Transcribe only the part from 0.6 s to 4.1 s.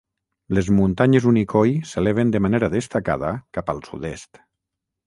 muntanyes Unicoi s'eleven de manera destacada cap al